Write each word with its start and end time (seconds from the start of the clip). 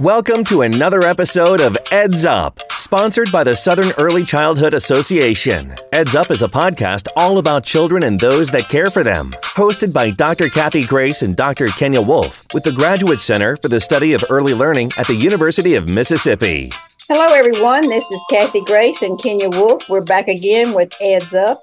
Welcome 0.00 0.44
to 0.44 0.60
another 0.60 1.04
episode 1.04 1.58
of 1.58 1.74
Eds 1.90 2.26
Up, 2.26 2.60
sponsored 2.72 3.32
by 3.32 3.42
the 3.42 3.56
Southern 3.56 3.92
Early 3.92 4.24
Childhood 4.24 4.74
Association. 4.74 5.74
Eds 5.90 6.14
Up 6.14 6.30
is 6.30 6.42
a 6.42 6.48
podcast 6.48 7.08
all 7.16 7.38
about 7.38 7.64
children 7.64 8.02
and 8.02 8.20
those 8.20 8.50
that 8.50 8.68
care 8.68 8.90
for 8.90 9.02
them. 9.02 9.30
Hosted 9.42 9.94
by 9.94 10.10
Dr. 10.10 10.50
Kathy 10.50 10.84
Grace 10.84 11.22
and 11.22 11.34
Dr. 11.34 11.68
Kenya 11.68 12.02
Wolf 12.02 12.44
with 12.52 12.64
the 12.64 12.72
Graduate 12.72 13.20
Center 13.20 13.56
for 13.56 13.68
the 13.68 13.80
Study 13.80 14.12
of 14.12 14.22
Early 14.28 14.52
Learning 14.52 14.92
at 14.98 15.06
the 15.06 15.14
University 15.14 15.76
of 15.76 15.88
Mississippi. 15.88 16.70
Hello, 17.08 17.32
everyone. 17.34 17.88
This 17.88 18.10
is 18.10 18.22
Kathy 18.28 18.60
Grace 18.66 19.00
and 19.00 19.18
Kenya 19.18 19.48
Wolf. 19.48 19.88
We're 19.88 20.04
back 20.04 20.28
again 20.28 20.74
with 20.74 20.92
Eds 21.00 21.32
Up. 21.32 21.62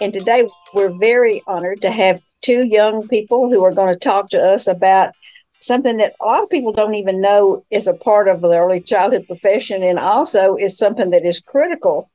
And 0.00 0.10
today 0.10 0.48
we're 0.72 0.96
very 0.96 1.42
honored 1.46 1.82
to 1.82 1.90
have 1.90 2.22
two 2.40 2.64
young 2.64 3.08
people 3.08 3.50
who 3.50 3.62
are 3.62 3.74
going 3.74 3.92
to 3.92 4.00
talk 4.00 4.30
to 4.30 4.42
us 4.42 4.66
about 4.66 5.12
something 5.64 5.96
that 5.96 6.14
a 6.20 6.24
lot 6.24 6.42
of 6.42 6.50
people 6.50 6.72
don't 6.72 6.94
even 6.94 7.20
know 7.20 7.62
is 7.70 7.86
a 7.86 7.94
part 7.94 8.28
of 8.28 8.40
the 8.40 8.48
early 8.48 8.80
childhood 8.80 9.26
profession 9.26 9.82
and 9.82 9.98
also 9.98 10.56
is 10.56 10.76
something 10.76 11.10
that 11.10 11.24
is 11.24 11.40
critical 11.40 12.10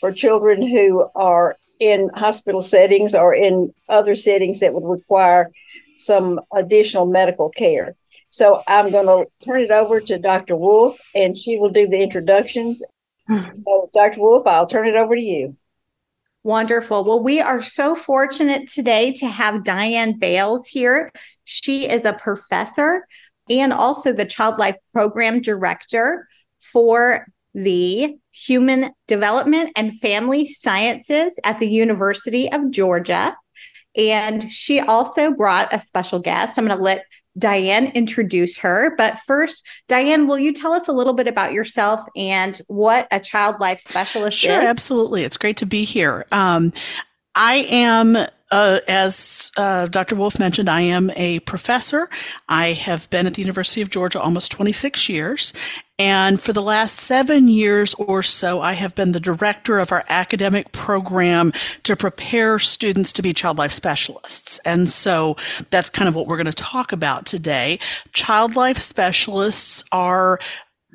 for 0.00 0.10
children 0.10 0.66
who 0.66 1.06
are 1.14 1.54
in 1.80 2.08
hospital 2.14 2.62
settings 2.62 3.14
or 3.14 3.34
in 3.34 3.72
other 3.88 4.14
settings 4.14 4.60
that 4.60 4.72
would 4.72 4.88
require 4.88 5.50
some 5.98 6.40
additional 6.54 7.04
medical 7.04 7.50
care. 7.50 7.94
So 8.30 8.62
I'm 8.66 8.90
going 8.90 9.06
to 9.06 9.44
turn 9.44 9.60
it 9.60 9.70
over 9.70 10.00
to 10.00 10.18
Dr. 10.18 10.56
Wolf 10.56 10.98
and 11.14 11.36
she 11.36 11.56
will 11.58 11.70
do 11.70 11.86
the 11.86 12.02
introductions. 12.02 12.82
Mm-hmm. 13.28 13.54
So, 13.54 13.90
Dr. 13.94 14.20
Wolf, 14.20 14.46
I'll 14.46 14.66
turn 14.66 14.86
it 14.86 14.96
over 14.96 15.14
to 15.14 15.22
you. 15.22 15.56
Wonderful. 16.44 17.04
Well, 17.04 17.22
we 17.22 17.40
are 17.40 17.62
so 17.62 17.94
fortunate 17.94 18.68
today 18.68 19.12
to 19.12 19.26
have 19.26 19.64
Diane 19.64 20.18
Bales 20.18 20.66
here. 20.66 21.10
She 21.44 21.88
is 21.88 22.04
a 22.04 22.12
professor 22.12 23.06
and 23.48 23.72
also 23.72 24.12
the 24.12 24.26
Child 24.26 24.58
Life 24.58 24.76
Program 24.92 25.40
Director 25.40 26.28
for 26.60 27.26
the 27.54 28.16
Human 28.32 28.90
Development 29.08 29.70
and 29.74 29.98
Family 30.00 30.44
Sciences 30.44 31.34
at 31.44 31.60
the 31.60 31.70
University 31.70 32.52
of 32.52 32.70
Georgia. 32.70 33.34
And 33.96 34.50
she 34.50 34.80
also 34.80 35.32
brought 35.32 35.72
a 35.72 35.80
special 35.80 36.18
guest. 36.18 36.58
I'm 36.58 36.66
going 36.66 36.76
to 36.76 36.82
let 36.82 37.04
Diane 37.38 37.88
introduce 37.94 38.58
her. 38.58 38.94
But 38.96 39.18
first, 39.26 39.66
Diane, 39.88 40.26
will 40.26 40.38
you 40.38 40.52
tell 40.52 40.72
us 40.72 40.88
a 40.88 40.92
little 40.92 41.14
bit 41.14 41.28
about 41.28 41.52
yourself 41.52 42.00
and 42.16 42.60
what 42.68 43.08
a 43.10 43.20
child 43.20 43.60
life 43.60 43.80
specialist 43.80 44.38
sure, 44.38 44.52
is? 44.52 44.60
Sure, 44.60 44.68
absolutely. 44.68 45.24
It's 45.24 45.36
great 45.36 45.56
to 45.58 45.66
be 45.66 45.84
here. 45.84 46.26
Um, 46.32 46.72
I 47.34 47.66
am 47.70 48.16
uh, 48.54 48.78
as 48.86 49.50
uh, 49.56 49.86
Dr. 49.86 50.14
Wolf 50.14 50.38
mentioned, 50.38 50.68
I 50.68 50.82
am 50.82 51.10
a 51.16 51.40
professor. 51.40 52.08
I 52.48 52.68
have 52.68 53.10
been 53.10 53.26
at 53.26 53.34
the 53.34 53.42
University 53.42 53.82
of 53.82 53.90
Georgia 53.90 54.20
almost 54.20 54.52
26 54.52 55.08
years. 55.08 55.52
And 55.98 56.40
for 56.40 56.52
the 56.52 56.62
last 56.62 57.00
seven 57.00 57.48
years 57.48 57.94
or 57.94 58.22
so, 58.22 58.60
I 58.60 58.74
have 58.74 58.94
been 58.94 59.10
the 59.10 59.18
director 59.18 59.80
of 59.80 59.90
our 59.90 60.04
academic 60.08 60.70
program 60.70 61.52
to 61.82 61.96
prepare 61.96 62.60
students 62.60 63.12
to 63.14 63.22
be 63.22 63.32
child 63.32 63.58
life 63.58 63.72
specialists. 63.72 64.60
And 64.64 64.88
so 64.88 65.36
that's 65.70 65.90
kind 65.90 66.06
of 66.08 66.14
what 66.14 66.28
we're 66.28 66.36
going 66.36 66.46
to 66.46 66.52
talk 66.52 66.92
about 66.92 67.26
today. 67.26 67.80
Child 68.12 68.54
life 68.54 68.78
specialists 68.78 69.82
are 69.90 70.38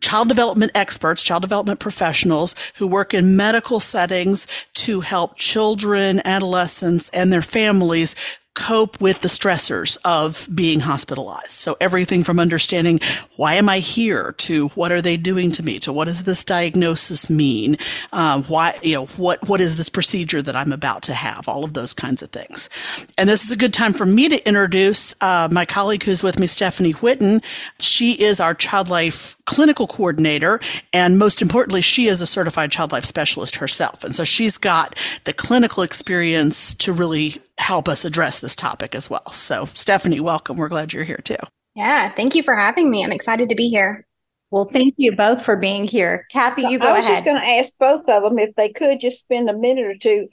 child 0.01 0.27
development 0.27 0.71
experts, 0.75 1.23
child 1.23 1.41
development 1.41 1.79
professionals 1.79 2.55
who 2.75 2.87
work 2.87 3.13
in 3.13 3.35
medical 3.35 3.79
settings 3.79 4.47
to 4.73 5.01
help 5.01 5.35
children, 5.35 6.21
adolescents, 6.25 7.09
and 7.09 7.31
their 7.31 7.41
families 7.41 8.15
cope 8.59 8.99
with 8.99 9.21
the 9.21 9.29
stressors 9.29 9.97
of 10.03 10.47
being 10.53 10.81
hospitalized. 10.81 11.51
So 11.51 11.77
everything 11.79 12.23
from 12.23 12.41
understanding 12.41 12.99
why 13.37 13.53
am 13.55 13.69
I 13.69 13.79
here 13.79 14.33
to 14.39 14.67
what 14.69 14.91
are 14.91 15.01
they 15.01 15.15
doing 15.15 15.49
to 15.53 15.63
me 15.63 15.79
to 15.79 15.93
what 15.93 16.05
does 16.05 16.25
this 16.25 16.43
diagnosis 16.43 17.29
mean? 17.29 17.77
Uh, 18.11 18.41
why, 18.41 18.77
you 18.83 18.95
know, 18.95 19.05
what, 19.15 19.47
what 19.47 19.61
is 19.61 19.77
this 19.77 19.87
procedure 19.89 20.41
that 20.41 20.57
I'm 20.57 20.73
about 20.73 21.03
to 21.03 21.13
have? 21.13 21.47
All 21.47 21.63
of 21.63 21.73
those 21.73 21.93
kinds 21.93 22.21
of 22.21 22.31
things. 22.31 22.69
And 23.17 23.29
this 23.29 23.45
is 23.45 23.51
a 23.51 23.55
good 23.55 23.73
time 23.73 23.93
for 23.93 24.05
me 24.05 24.27
to 24.27 24.45
introduce 24.45 25.15
uh, 25.21 25.47
my 25.49 25.65
colleague 25.65 26.03
who's 26.03 26.21
with 26.21 26.37
me, 26.37 26.45
Stephanie 26.45 26.93
Whitten. 26.93 27.41
She 27.79 28.21
is 28.21 28.41
our 28.41 28.53
child 28.53 28.89
life 28.89 29.37
clinical 29.45 29.87
coordinator. 29.87 30.59
And 30.91 31.17
most 31.17 31.41
importantly, 31.41 31.81
she 31.81 32.07
is 32.07 32.21
a 32.21 32.25
certified 32.25 32.73
child 32.73 32.91
life 32.91 33.05
specialist 33.05 33.55
herself. 33.55 34.03
And 34.03 34.13
so 34.13 34.25
she's 34.25 34.57
got 34.57 34.97
the 35.23 35.33
clinical 35.33 35.81
experience 35.81 36.73
to 36.75 36.91
really 36.91 37.37
help 37.59 37.87
us 37.87 38.05
address 38.05 38.39
this 38.39 38.55
topic 38.55 38.95
as 38.95 39.09
well. 39.09 39.31
So, 39.31 39.69
Stephanie, 39.73 40.19
welcome. 40.19 40.57
We're 40.57 40.69
glad 40.69 40.93
you're 40.93 41.03
here 41.03 41.21
too. 41.23 41.37
Yeah, 41.75 42.11
thank 42.15 42.33
you 42.33 42.41
for 42.41 42.55
having 42.55 42.89
me. 42.89 43.03
I'm 43.03 43.11
excited 43.11 43.49
to 43.49 43.55
be 43.55 43.69
here. 43.69 44.05
Well, 44.51 44.65
thank 44.65 44.95
you 44.97 45.15
both 45.15 45.45
for 45.45 45.55
being 45.55 45.85
here. 45.85 46.25
Kathy, 46.31 46.63
you 46.63 46.79
go 46.79 46.87
ahead. 46.87 46.95
I 46.95 46.99
was 46.99 47.05
ahead. 47.05 47.15
just 47.15 47.25
going 47.25 47.39
to 47.39 47.47
ask 47.47 47.73
both 47.79 48.09
of 48.09 48.23
them 48.23 48.39
if 48.39 48.55
they 48.55 48.69
could 48.69 48.99
just 48.99 49.19
spend 49.19 49.49
a 49.49 49.55
minute 49.55 49.85
or 49.85 49.95
two 49.95 50.27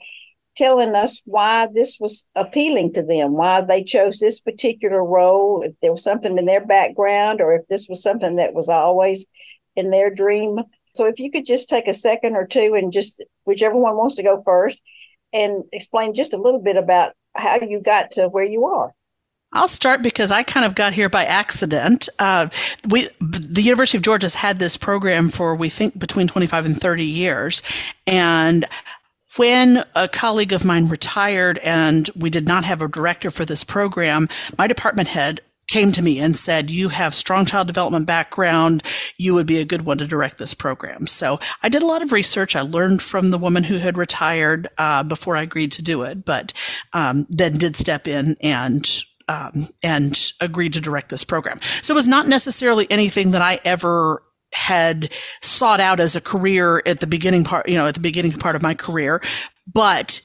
telling 0.55 0.95
us 0.95 1.21
why 1.25 1.67
this 1.71 1.99
was 1.99 2.27
appealing 2.33 2.93
to 2.93 3.03
them, 3.03 3.33
why 3.33 3.61
they 3.61 3.83
chose 3.83 4.19
this 4.19 4.39
particular 4.39 5.03
role, 5.03 5.61
if 5.61 5.73
there 5.81 5.91
was 5.91 6.03
something 6.03 6.35
in 6.35 6.45
their 6.45 6.65
background 6.65 7.41
or 7.41 7.53
if 7.53 7.67
this 7.67 7.87
was 7.87 8.01
something 8.01 8.37
that 8.37 8.55
was 8.55 8.67
always 8.67 9.27
in 9.75 9.91
their 9.91 10.09
dream. 10.09 10.59
So 10.95 11.05
if 11.05 11.19
you 11.19 11.29
could 11.29 11.45
just 11.45 11.69
take 11.69 11.87
a 11.87 11.93
second 11.93 12.35
or 12.35 12.47
two 12.47 12.73
and 12.73 12.91
just 12.91 13.23
whichever 13.43 13.77
one 13.77 13.95
wants 13.95 14.15
to 14.15 14.23
go 14.23 14.41
first 14.43 14.81
and 15.33 15.63
explain 15.71 16.13
just 16.13 16.33
a 16.33 16.37
little 16.37 16.59
bit 16.59 16.77
about 16.77 17.13
how 17.35 17.59
you 17.61 17.81
got 17.81 18.11
to 18.11 18.27
where 18.27 18.45
you 18.45 18.65
are. 18.65 18.93
I'll 19.53 19.67
start 19.67 20.01
because 20.01 20.29
I 20.29 20.43
kind 20.43 20.65
of 20.65 20.75
got 20.75 20.93
here 20.93 21.09
by 21.09 21.23
accident. 21.23 22.09
Uh, 22.19 22.49
we, 22.89 23.07
the 23.21 23.61
University 23.61 23.97
of 23.97 24.03
Georgia 24.03 24.25
has 24.25 24.35
had 24.35 24.59
this 24.59 24.75
program 24.75 25.29
for 25.29 25.55
we 25.55 25.69
think 25.69 25.97
between 25.97 26.27
25 26.27 26.65
and 26.65 26.79
30 26.79 27.03
years, 27.05 27.61
and 28.05 28.65
when 29.37 29.83
a 29.95 30.07
colleague 30.07 30.51
of 30.51 30.65
mine 30.65 30.89
retired 30.89 31.59
and 31.59 32.09
we 32.15 32.29
did 32.29 32.47
not 32.47 32.65
have 32.65 32.81
a 32.81 32.87
director 32.87 33.29
for 33.29 33.45
this 33.45 33.63
program, 33.63 34.27
my 34.57 34.67
department 34.67 35.09
head 35.09 35.41
came 35.67 35.91
to 35.91 36.01
me 36.01 36.19
and 36.19 36.35
said, 36.37 36.71
you 36.71 36.89
have 36.89 37.13
strong 37.13 37.45
child 37.45 37.67
development 37.67 38.07
background. 38.07 38.83
You 39.17 39.33
would 39.33 39.45
be 39.45 39.59
a 39.59 39.65
good 39.65 39.83
one 39.83 39.97
to 39.97 40.07
direct 40.07 40.37
this 40.37 40.53
program. 40.53 41.07
So 41.07 41.39
I 41.61 41.69
did 41.69 41.83
a 41.83 41.85
lot 41.85 42.01
of 42.01 42.11
research. 42.11 42.55
I 42.55 42.61
learned 42.61 43.01
from 43.01 43.31
the 43.31 43.37
woman 43.37 43.63
who 43.63 43.77
had 43.77 43.97
retired 43.97 44.69
uh, 44.77 45.03
before 45.03 45.35
I 45.35 45.41
agreed 45.41 45.71
to 45.73 45.81
do 45.81 46.03
it, 46.03 46.25
but 46.25 46.53
um, 46.93 47.27
then 47.29 47.53
did 47.53 47.75
step 47.75 48.07
in 48.07 48.37
and 48.41 48.87
um, 49.29 49.67
and 49.83 50.31
agreed 50.39 50.71
to 50.73 50.79
direct 50.79 51.09
this 51.09 51.25
program. 51.25 51.59
So 51.81 51.93
it 51.93 51.95
was 51.95 52.07
not 52.07 52.29
necessarily 52.29 52.89
anything 52.89 53.31
that 53.31 53.41
I 53.41 53.59
ever 53.65 54.23
had 54.53 55.11
sought 55.41 55.81
out 55.81 55.99
as 55.99 56.15
a 56.15 56.21
career 56.21 56.81
at 56.85 57.01
the 57.01 57.07
beginning 57.07 57.43
part, 57.43 57.67
you 57.67 57.75
know, 57.77 57.87
at 57.87 57.93
the 57.93 57.99
beginning 57.99 58.31
part 58.31 58.55
of 58.55 58.61
my 58.61 58.73
career. 58.73 59.21
But 59.71 60.21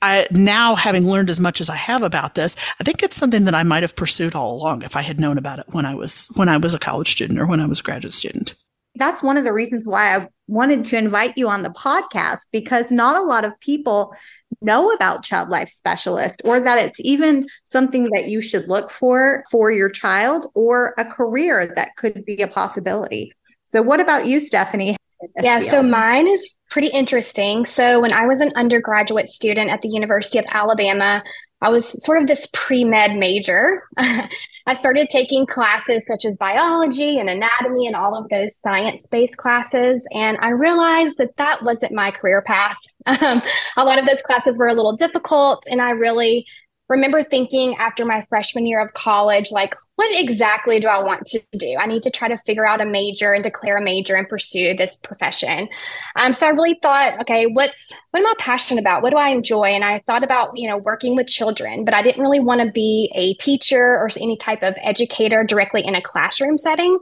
I, 0.00 0.26
now 0.30 0.74
having 0.74 1.06
learned 1.06 1.30
as 1.30 1.38
much 1.38 1.60
as 1.60 1.68
I 1.68 1.76
have 1.76 2.02
about 2.02 2.34
this, 2.34 2.56
I 2.80 2.84
think 2.84 3.02
it's 3.02 3.16
something 3.16 3.44
that 3.44 3.54
I 3.54 3.62
might 3.62 3.82
have 3.82 3.96
pursued 3.96 4.34
all 4.34 4.54
along 4.54 4.82
if 4.82 4.96
I 4.96 5.02
had 5.02 5.20
known 5.20 5.38
about 5.38 5.58
it 5.58 5.66
when 5.68 5.84
I 5.84 5.94
was, 5.94 6.28
when 6.36 6.48
I 6.48 6.56
was 6.56 6.74
a 6.74 6.78
college 6.78 7.12
student 7.12 7.38
or 7.38 7.46
when 7.46 7.60
I 7.60 7.66
was 7.66 7.80
a 7.80 7.82
graduate 7.82 8.14
student. 8.14 8.54
That's 8.98 9.22
one 9.22 9.36
of 9.36 9.44
the 9.44 9.52
reasons 9.52 9.84
why 9.84 10.16
I 10.16 10.28
wanted 10.48 10.84
to 10.86 10.96
invite 10.96 11.36
you 11.36 11.48
on 11.48 11.62
the 11.62 11.70
podcast 11.70 12.46
because 12.50 12.90
not 12.90 13.16
a 13.16 13.26
lot 13.26 13.44
of 13.44 13.58
people 13.60 14.14
know 14.62 14.90
about 14.90 15.22
child 15.22 15.50
life 15.50 15.68
specialist 15.68 16.40
or 16.44 16.60
that 16.60 16.78
it's 16.78 17.00
even 17.00 17.46
something 17.64 18.04
that 18.14 18.28
you 18.28 18.40
should 18.40 18.66
look 18.68 18.90
for 18.90 19.44
for 19.50 19.70
your 19.70 19.90
child 19.90 20.46
or 20.54 20.94
a 20.96 21.04
career 21.04 21.66
that 21.74 21.96
could 21.96 22.24
be 22.24 22.40
a 22.40 22.48
possibility. 22.48 23.32
So, 23.66 23.82
what 23.82 24.00
about 24.00 24.26
you, 24.26 24.40
Stephanie? 24.40 24.96
Yeah, 25.40 25.60
so 25.60 25.82
mine 25.82 26.28
is 26.28 26.56
pretty 26.70 26.88
interesting. 26.88 27.64
So, 27.64 28.00
when 28.00 28.12
I 28.12 28.26
was 28.26 28.40
an 28.40 28.52
undergraduate 28.56 29.28
student 29.28 29.70
at 29.70 29.82
the 29.82 29.88
University 29.88 30.38
of 30.38 30.44
Alabama, 30.48 31.22
I 31.62 31.70
was 31.70 32.02
sort 32.04 32.20
of 32.20 32.28
this 32.28 32.46
pre 32.52 32.84
med 32.84 33.16
major. 33.16 33.82
I 33.98 34.74
started 34.78 35.08
taking 35.10 35.46
classes 35.46 36.06
such 36.06 36.24
as 36.24 36.36
biology 36.36 37.18
and 37.18 37.28
anatomy 37.28 37.86
and 37.86 37.96
all 37.96 38.14
of 38.14 38.28
those 38.28 38.50
science 38.62 39.06
based 39.10 39.36
classes. 39.36 40.06
And 40.12 40.36
I 40.40 40.50
realized 40.50 41.16
that 41.18 41.36
that 41.36 41.62
wasn't 41.62 41.92
my 41.92 42.10
career 42.10 42.42
path. 42.42 42.76
Um, 43.06 43.40
a 43.76 43.84
lot 43.84 44.00
of 44.00 44.06
those 44.06 44.20
classes 44.20 44.58
were 44.58 44.66
a 44.66 44.74
little 44.74 44.96
difficult, 44.96 45.62
and 45.70 45.80
I 45.80 45.90
really 45.90 46.44
remember 46.88 47.24
thinking 47.24 47.76
after 47.76 48.04
my 48.04 48.24
freshman 48.28 48.66
year 48.66 48.80
of 48.80 48.92
college, 48.94 49.50
like, 49.50 49.74
what 49.96 50.08
exactly 50.14 50.78
do 50.78 50.88
I 50.88 51.02
want 51.02 51.26
to 51.26 51.40
do? 51.52 51.76
I 51.78 51.86
need 51.86 52.02
to 52.04 52.10
try 52.10 52.28
to 52.28 52.38
figure 52.46 52.66
out 52.66 52.80
a 52.80 52.86
major 52.86 53.32
and 53.32 53.42
declare 53.42 53.76
a 53.76 53.82
major 53.82 54.14
and 54.14 54.28
pursue 54.28 54.74
this 54.74 54.94
profession. 54.94 55.68
Um, 56.16 56.34
so 56.34 56.46
I 56.46 56.50
really 56.50 56.78
thought, 56.82 57.20
okay, 57.22 57.46
what's 57.46 57.94
what 58.10 58.20
am 58.20 58.26
I 58.26 58.34
passionate 58.38 58.80
about? 58.80 59.02
What 59.02 59.10
do 59.10 59.16
I 59.16 59.30
enjoy? 59.30 59.68
And 59.68 59.84
I 59.84 60.00
thought 60.06 60.22
about, 60.22 60.50
you 60.54 60.68
know, 60.68 60.76
working 60.76 61.16
with 61.16 61.26
children, 61.26 61.84
but 61.84 61.94
I 61.94 62.02
didn't 62.02 62.22
really 62.22 62.40
want 62.40 62.60
to 62.60 62.70
be 62.70 63.10
a 63.14 63.34
teacher 63.34 63.82
or 63.82 64.08
any 64.16 64.36
type 64.36 64.62
of 64.62 64.74
educator 64.82 65.44
directly 65.44 65.84
in 65.84 65.94
a 65.94 66.02
classroom 66.02 66.58
setting. 66.58 66.98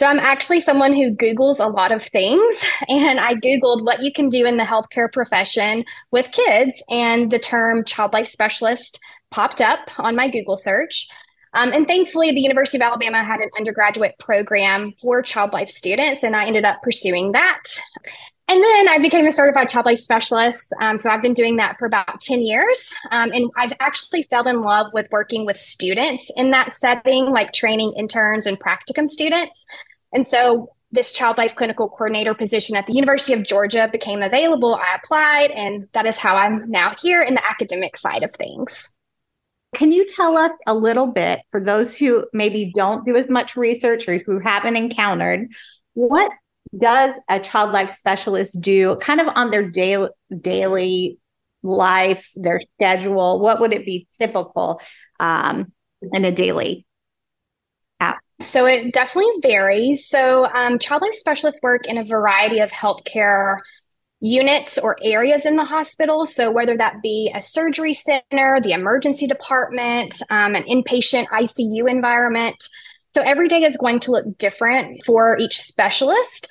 So 0.00 0.06
I'm 0.06 0.18
actually 0.18 0.60
someone 0.60 0.94
who 0.94 1.14
Googles 1.14 1.60
a 1.60 1.68
lot 1.68 1.92
of 1.92 2.02
things. 2.02 2.64
And 2.88 3.20
I 3.20 3.34
Googled 3.34 3.84
what 3.84 4.00
you 4.02 4.10
can 4.10 4.30
do 4.30 4.46
in 4.46 4.56
the 4.56 4.64
healthcare 4.64 5.12
profession 5.12 5.84
with 6.10 6.32
kids, 6.32 6.82
and 6.88 7.30
the 7.30 7.38
term 7.38 7.84
child 7.84 8.14
life 8.14 8.26
specialist 8.26 8.98
popped 9.30 9.60
up 9.60 9.90
on 9.98 10.16
my 10.16 10.28
Google 10.28 10.56
search. 10.56 11.06
Um, 11.52 11.72
and 11.72 11.86
thankfully, 11.86 12.30
the 12.30 12.40
University 12.40 12.78
of 12.78 12.82
Alabama 12.82 13.22
had 13.22 13.40
an 13.40 13.50
undergraduate 13.58 14.14
program 14.18 14.94
for 15.02 15.20
child 15.20 15.52
life 15.52 15.70
students, 15.70 16.22
and 16.22 16.34
I 16.34 16.46
ended 16.46 16.64
up 16.64 16.80
pursuing 16.82 17.32
that. 17.32 17.60
And 18.48 18.64
then 18.64 18.88
I 18.88 18.98
became 18.98 19.26
a 19.26 19.32
certified 19.32 19.68
child 19.68 19.86
life 19.86 19.98
specialist. 19.98 20.74
Um, 20.80 20.98
so 20.98 21.08
I've 21.08 21.22
been 21.22 21.34
doing 21.34 21.56
that 21.58 21.78
for 21.78 21.86
about 21.86 22.20
10 22.20 22.40
years. 22.40 22.92
Um, 23.12 23.30
and 23.32 23.48
I've 23.56 23.74
actually 23.78 24.24
fell 24.24 24.48
in 24.48 24.62
love 24.62 24.88
with 24.92 25.06
working 25.12 25.46
with 25.46 25.60
students 25.60 26.32
in 26.34 26.50
that 26.50 26.72
setting, 26.72 27.26
like 27.26 27.52
training 27.52 27.92
interns 27.96 28.46
and 28.46 28.58
practicum 28.58 29.08
students. 29.08 29.66
And 30.12 30.26
so 30.26 30.70
this 30.92 31.12
child 31.12 31.38
life 31.38 31.54
clinical 31.54 31.88
coordinator 31.88 32.34
position 32.34 32.76
at 32.76 32.86
the 32.86 32.94
University 32.94 33.32
of 33.32 33.44
Georgia 33.44 33.88
became 33.92 34.22
available. 34.22 34.74
I 34.74 34.96
applied, 34.96 35.50
and 35.52 35.88
that 35.92 36.06
is 36.06 36.18
how 36.18 36.34
I'm 36.34 36.68
now 36.70 36.94
here 36.94 37.22
in 37.22 37.34
the 37.34 37.48
academic 37.48 37.96
side 37.96 38.22
of 38.22 38.32
things. 38.32 38.90
Can 39.74 39.92
you 39.92 40.04
tell 40.06 40.36
us 40.36 40.50
a 40.66 40.74
little 40.74 41.12
bit 41.12 41.40
for 41.52 41.62
those 41.62 41.96
who 41.96 42.26
maybe 42.32 42.72
don't 42.74 43.06
do 43.06 43.14
as 43.14 43.30
much 43.30 43.56
research 43.56 44.08
or 44.08 44.18
who 44.18 44.40
haven't 44.40 44.76
encountered 44.76 45.52
what 45.94 46.30
does 46.76 47.18
a 47.28 47.38
child 47.40 47.72
life 47.72 47.90
specialist 47.90 48.60
do 48.60 48.96
kind 48.96 49.20
of 49.20 49.28
on 49.34 49.50
their 49.50 49.68
daily 49.68 50.08
daily 50.40 51.18
life, 51.62 52.30
their 52.36 52.60
schedule? 52.74 53.40
What 53.40 53.60
would 53.60 53.72
it 53.72 53.84
be 53.84 54.06
typical 54.18 54.80
um, 55.18 55.72
in 56.12 56.24
a 56.24 56.30
daily? 56.30 56.86
So 58.40 58.66
it 58.66 58.92
definitely 58.92 59.32
varies. 59.42 60.06
So 60.06 60.46
um, 60.46 60.78
child 60.78 61.02
life 61.02 61.14
specialists 61.14 61.60
work 61.62 61.86
in 61.86 61.98
a 61.98 62.04
variety 62.04 62.60
of 62.60 62.70
healthcare 62.70 63.58
units 64.20 64.78
or 64.78 64.96
areas 65.02 65.46
in 65.46 65.56
the 65.56 65.64
hospital. 65.64 66.26
So 66.26 66.50
whether 66.50 66.76
that 66.76 67.02
be 67.02 67.32
a 67.34 67.40
surgery 67.40 67.94
center, 67.94 68.60
the 68.62 68.72
emergency 68.72 69.26
department, 69.26 70.22
um, 70.30 70.54
an 70.54 70.64
inpatient 70.64 71.26
ICU 71.28 71.90
environment. 71.90 72.68
So 73.14 73.22
every 73.22 73.48
day 73.48 73.62
is 73.64 73.76
going 73.76 74.00
to 74.00 74.12
look 74.12 74.38
different 74.38 75.04
for 75.04 75.36
each 75.38 75.58
specialist. 75.58 76.48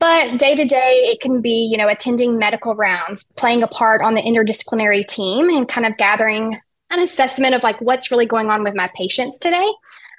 But 0.00 0.38
day 0.38 0.54
to 0.54 0.64
day, 0.64 1.10
it 1.12 1.20
can 1.20 1.40
be, 1.40 1.68
you 1.70 1.76
know, 1.76 1.88
attending 1.88 2.38
medical 2.38 2.74
rounds, 2.76 3.24
playing 3.36 3.64
a 3.64 3.68
part 3.68 4.00
on 4.00 4.14
the 4.14 4.22
interdisciplinary 4.22 5.04
team 5.04 5.50
and 5.50 5.68
kind 5.68 5.86
of 5.86 5.96
gathering 5.96 6.58
an 6.90 7.00
assessment 7.00 7.54
of 7.54 7.64
like 7.64 7.80
what's 7.80 8.10
really 8.10 8.26
going 8.26 8.48
on 8.48 8.62
with 8.62 8.76
my 8.76 8.88
patients 8.94 9.40
today. 9.40 9.68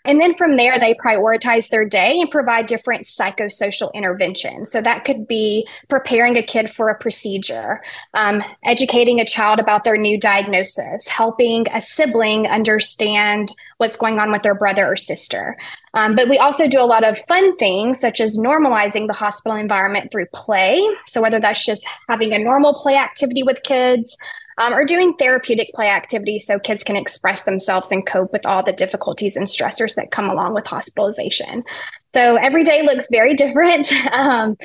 And 0.05 0.19
then 0.19 0.33
from 0.33 0.57
there, 0.57 0.79
they 0.79 0.93
prioritize 0.93 1.69
their 1.69 1.85
day 1.85 2.19
and 2.19 2.31
provide 2.31 2.67
different 2.67 3.03
psychosocial 3.03 3.93
interventions. 3.93 4.71
So 4.71 4.81
that 4.81 5.05
could 5.05 5.27
be 5.27 5.67
preparing 5.89 6.37
a 6.37 6.43
kid 6.43 6.71
for 6.71 6.89
a 6.89 6.97
procedure, 6.97 7.81
um, 8.13 8.43
educating 8.63 9.19
a 9.19 9.25
child 9.25 9.59
about 9.59 9.83
their 9.83 9.97
new 9.97 10.19
diagnosis, 10.19 11.07
helping 11.07 11.67
a 11.73 11.81
sibling 11.81 12.47
understand 12.47 13.53
what's 13.77 13.97
going 13.97 14.19
on 14.19 14.31
with 14.31 14.43
their 14.43 14.55
brother 14.55 14.85
or 14.85 14.95
sister. 14.95 15.57
Um, 15.93 16.15
but 16.15 16.29
we 16.29 16.37
also 16.37 16.67
do 16.67 16.79
a 16.79 16.83
lot 16.83 17.03
of 17.03 17.17
fun 17.17 17.55
things, 17.57 17.99
such 17.99 18.21
as 18.21 18.37
normalizing 18.37 19.07
the 19.07 19.13
hospital 19.13 19.57
environment 19.57 20.11
through 20.11 20.27
play. 20.33 20.79
So 21.07 21.21
whether 21.21 21.39
that's 21.39 21.65
just 21.65 21.87
having 22.07 22.33
a 22.33 22.39
normal 22.39 22.73
play 22.73 22.95
activity 22.95 23.43
with 23.43 23.63
kids, 23.63 24.15
um, 24.59 24.73
or 24.73 24.85
doing 24.85 25.13
therapeutic 25.15 25.69
play 25.73 25.89
activities 25.89 26.45
so 26.45 26.59
kids 26.59 26.83
can 26.83 26.95
express 26.97 27.43
themselves 27.43 27.91
and 27.91 28.05
cope 28.05 28.31
with 28.31 28.45
all 28.45 28.61
the 28.61 28.73
difficulties 28.73 29.35
and 29.35 29.47
stressors 29.47 29.95
that 29.95 30.11
come 30.11 30.29
along 30.29 30.53
with 30.53 30.67
hospitalization. 30.67 31.63
So 32.13 32.35
every 32.35 32.63
day 32.63 32.83
looks 32.83 33.07
very 33.09 33.33
different. 33.43 33.91
um, 34.11 34.57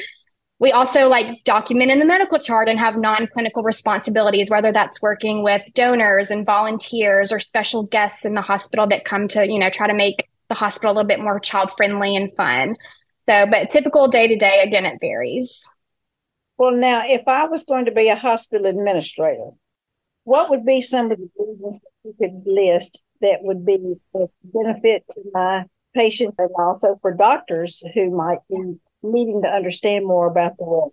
we 0.60 0.72
also 0.72 1.08
like 1.08 1.44
document 1.44 1.90
in 1.90 1.98
the 1.98 2.06
medical 2.06 2.38
chart 2.38 2.68
and 2.68 2.78
have 2.78 2.96
non-clinical 2.96 3.62
responsibilities 3.62 4.48
whether 4.50 4.72
that's 4.72 5.02
working 5.02 5.42
with 5.42 5.62
donors 5.74 6.30
and 6.30 6.46
volunteers 6.46 7.32
or 7.32 7.40
special 7.40 7.84
guests 7.86 8.24
in 8.24 8.34
the 8.34 8.40
hospital 8.40 8.86
that 8.86 9.04
come 9.04 9.28
to 9.28 9.46
you 9.46 9.58
know 9.58 9.68
try 9.68 9.86
to 9.86 9.94
make 9.94 10.28
the 10.48 10.54
hospital 10.54 10.92
a 10.92 10.94
little 10.94 11.08
bit 11.08 11.20
more 11.20 11.40
child 11.40 11.70
friendly 11.76 12.16
and 12.16 12.32
fun 12.34 12.76
so 13.28 13.46
but 13.50 13.70
typical 13.72 14.08
day 14.08 14.28
to 14.28 14.36
day 14.36 14.62
again 14.64 14.86
it 14.86 14.96
varies 15.00 15.62
well 16.56 16.72
now 16.72 17.02
if 17.04 17.22
i 17.26 17.46
was 17.46 17.64
going 17.64 17.84
to 17.84 17.92
be 17.92 18.08
a 18.08 18.16
hospital 18.16 18.66
administrator 18.66 19.50
what 20.24 20.50
would 20.50 20.64
be 20.64 20.80
some 20.80 21.10
of 21.10 21.18
the 21.18 21.28
reasons 21.38 21.80
that 21.80 21.90
you 22.04 22.14
could 22.18 22.42
list 22.46 23.02
that 23.20 23.38
would 23.42 23.64
be 23.64 23.94
a 24.14 24.26
benefit 24.42 25.04
to 25.12 25.22
my 25.32 25.64
patients 25.94 26.34
and 26.38 26.50
also 26.58 26.98
for 27.00 27.12
doctors 27.14 27.82
who 27.94 28.10
might 28.10 28.38
be 28.50 28.74
needing 29.02 29.42
to 29.42 29.48
understand 29.48 30.06
more 30.06 30.26
about 30.26 30.56
the 30.58 30.64
work? 30.64 30.92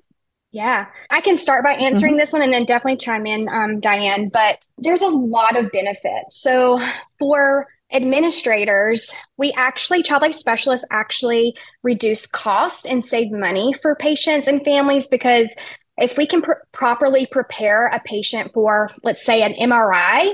Yeah, 0.52 0.88
I 1.10 1.22
can 1.22 1.38
start 1.38 1.64
by 1.64 1.74
answering 1.74 2.14
mm-hmm. 2.14 2.20
this 2.20 2.34
one 2.34 2.42
and 2.42 2.54
then 2.54 2.66
definitely 2.66 2.98
chime 2.98 3.26
in, 3.26 3.48
um, 3.48 3.80
Diane. 3.80 4.30
But 4.32 4.66
there's 4.78 5.02
a 5.02 5.08
lot 5.08 5.58
of 5.58 5.72
benefits. 5.72 6.42
So 6.42 6.78
for 7.18 7.68
administrators, 7.94 9.12
we 9.38 9.54
actually, 9.56 10.04
child 10.04 10.22
life 10.24 10.34
specialists 10.34 10.86
actually 10.92 11.56
reduce 11.84 12.28
cost 12.28 12.86
and 12.86 13.04
save 13.04 13.32
money 13.32 13.74
for 13.82 13.96
patients 13.96 14.48
and 14.48 14.64
families 14.64 15.08
because 15.08 15.56
if 15.98 16.18
we 16.18 16.26
can 16.26 16.42
pr- 16.42 16.54
properly 16.72 17.26
prepare 17.26 17.88
a 17.88 18.00
patient 18.00 18.54
for, 18.54 18.90
let's 19.04 19.26
say, 19.26 19.42
an 19.44 19.54
MRI, 19.54 20.34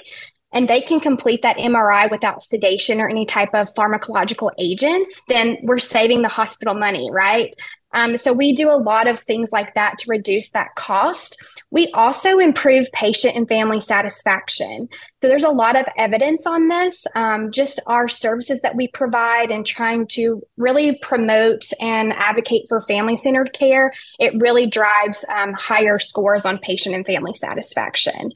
and 0.54 0.68
they 0.68 0.82
can 0.82 1.00
complete 1.00 1.42
that 1.42 1.58
MRI 1.58 2.10
without 2.10 2.42
sedation 2.42 3.02
or 3.02 3.10
any 3.10 3.26
type 3.26 3.54
of 3.54 3.74
pharmacological 3.74 4.52
agents, 4.58 5.22
then 5.28 5.58
we're 5.64 5.78
saving 5.78 6.22
the 6.22 6.30
hospital 6.30 6.74
money, 6.74 7.10
right? 7.12 7.54
Um, 7.94 8.18
so 8.18 8.34
we 8.34 8.54
do 8.54 8.70
a 8.70 8.78
lot 8.78 9.08
of 9.08 9.20
things 9.20 9.52
like 9.52 9.74
that 9.76 9.98
to 10.00 10.10
reduce 10.10 10.50
that 10.50 10.76
cost. 10.76 11.38
We 11.72 11.92
also 11.94 12.38
improve 12.38 12.92
patient 12.94 13.36
and 13.36 13.48
family 13.48 13.80
satisfaction. 13.80 14.90
So 15.22 15.28
there's 15.28 15.44
a 15.44 15.50
lot 15.50 15.76
of 15.76 15.86
evidence 15.98 16.46
on 16.46 16.68
this. 16.68 17.08
Um, 17.16 17.52
just 17.52 17.80
our 17.88 18.08
services 18.08 18.62
that 18.62 18.76
we 18.76 18.88
provide 18.90 19.52
and 19.52 19.66
trying 19.66 20.08
to 20.08 20.42
really 20.58 21.00
promote 21.02 21.64
and 21.80 22.14
advocate 22.14 22.66
for 22.68 22.82
family 22.82 23.18
centered 23.18 23.54
care, 23.54 23.92
it 24.20 24.34
really 24.40 24.68
drives 24.68 25.26
um, 25.34 25.54
higher 25.54 25.98
scores 25.98 26.46
on 26.46 26.58
patient 26.60 26.96
and 26.96 27.06
family 27.06 27.34
satisfaction. 27.34 28.32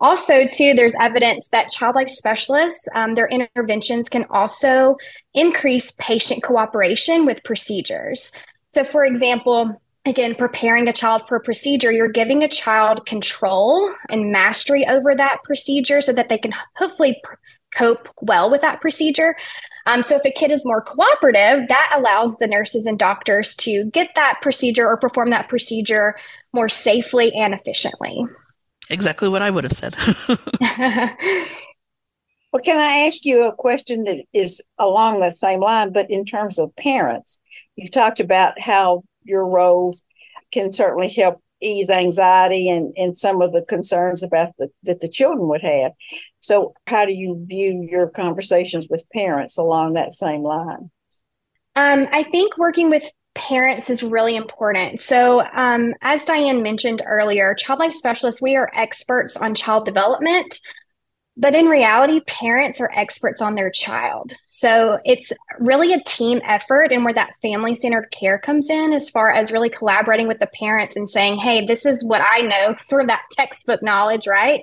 Also, 0.00 0.46
too, 0.50 0.72
there's 0.74 0.94
evidence 0.98 1.50
that 1.50 1.68
child 1.68 1.94
life 1.94 2.08
specialists, 2.08 2.88
um, 2.94 3.14
their 3.14 3.28
interventions 3.28 4.08
can 4.08 4.24
also 4.30 4.96
increase 5.34 5.92
patient 5.92 6.42
cooperation 6.42 7.26
with 7.26 7.44
procedures. 7.44 8.32
So, 8.70 8.84
for 8.84 9.04
example, 9.04 9.80
again, 10.04 10.34
preparing 10.34 10.88
a 10.88 10.92
child 10.92 11.28
for 11.28 11.36
a 11.36 11.40
procedure, 11.40 11.92
you're 11.92 12.08
giving 12.08 12.42
a 12.42 12.48
child 12.48 13.04
control 13.06 13.92
and 14.08 14.32
mastery 14.32 14.86
over 14.86 15.14
that 15.14 15.42
procedure 15.44 16.00
so 16.00 16.12
that 16.12 16.28
they 16.28 16.38
can 16.38 16.52
hopefully 16.76 17.20
pr- 17.22 17.34
cope 17.74 18.08
well 18.20 18.50
with 18.50 18.60
that 18.62 18.80
procedure. 18.80 19.36
Um, 19.86 20.02
so, 20.02 20.16
if 20.16 20.22
a 20.24 20.30
kid 20.30 20.50
is 20.50 20.64
more 20.64 20.82
cooperative, 20.82 21.68
that 21.68 21.94
allows 21.96 22.36
the 22.36 22.46
nurses 22.46 22.86
and 22.86 22.98
doctors 22.98 23.56
to 23.56 23.90
get 23.92 24.10
that 24.14 24.38
procedure 24.42 24.86
or 24.86 24.96
perform 24.96 25.30
that 25.30 25.48
procedure 25.48 26.16
more 26.52 26.68
safely 26.68 27.32
and 27.34 27.54
efficiently. 27.54 28.24
Exactly 28.90 29.28
what 29.28 29.42
I 29.42 29.50
would 29.50 29.64
have 29.64 29.72
said. 29.72 29.96
well, 32.52 32.62
can 32.64 32.78
I 32.78 33.06
ask 33.06 33.24
you 33.24 33.44
a 33.44 33.54
question 33.54 34.04
that 34.04 34.24
is 34.32 34.60
along 34.78 35.20
the 35.20 35.30
same 35.30 35.60
line, 35.60 35.92
but 35.92 36.10
in 36.10 36.24
terms 36.24 36.58
of 36.58 36.74
parents? 36.74 37.38
You've 37.80 37.90
talked 37.90 38.20
about 38.20 38.60
how 38.60 39.04
your 39.22 39.46
roles 39.46 40.04
can 40.52 40.70
certainly 40.70 41.08
help 41.08 41.42
ease 41.62 41.88
anxiety 41.88 42.68
and, 42.68 42.92
and 42.98 43.16
some 43.16 43.40
of 43.40 43.52
the 43.52 43.62
concerns 43.62 44.22
about 44.22 44.50
the, 44.58 44.68
that 44.82 45.00
the 45.00 45.08
children 45.08 45.48
would 45.48 45.62
have. 45.62 45.92
So, 46.40 46.74
how 46.86 47.06
do 47.06 47.12
you 47.12 47.42
view 47.48 47.86
your 47.90 48.08
conversations 48.08 48.86
with 48.90 49.08
parents 49.14 49.56
along 49.56 49.94
that 49.94 50.12
same 50.12 50.42
line? 50.42 50.90
Um, 51.74 52.06
I 52.12 52.22
think 52.24 52.58
working 52.58 52.90
with 52.90 53.10
parents 53.34 53.88
is 53.88 54.02
really 54.02 54.36
important. 54.36 55.00
So, 55.00 55.40
um, 55.40 55.94
as 56.02 56.26
Diane 56.26 56.62
mentioned 56.62 57.00
earlier, 57.06 57.54
child 57.54 57.78
life 57.78 57.92
specialists, 57.94 58.42
we 58.42 58.56
are 58.56 58.70
experts 58.74 59.38
on 59.38 59.54
child 59.54 59.86
development. 59.86 60.58
But 61.36 61.54
in 61.54 61.66
reality, 61.66 62.20
parents 62.26 62.80
are 62.80 62.90
experts 62.94 63.40
on 63.40 63.54
their 63.54 63.70
child. 63.70 64.34
So 64.48 64.98
it's 65.04 65.32
really 65.58 65.94
a 65.94 66.02
team 66.04 66.40
effort 66.44 66.92
and 66.92 67.04
where 67.04 67.14
that 67.14 67.34
family 67.40 67.74
centered 67.74 68.10
care 68.10 68.38
comes 68.38 68.68
in, 68.68 68.92
as 68.92 69.08
far 69.08 69.32
as 69.32 69.52
really 69.52 69.70
collaborating 69.70 70.28
with 70.28 70.38
the 70.38 70.50
parents 70.58 70.96
and 70.96 71.08
saying, 71.08 71.38
hey, 71.38 71.64
this 71.64 71.86
is 71.86 72.04
what 72.04 72.20
I 72.20 72.42
know, 72.42 72.74
sort 72.78 73.02
of 73.02 73.08
that 73.08 73.22
textbook 73.32 73.82
knowledge, 73.82 74.26
right? 74.26 74.60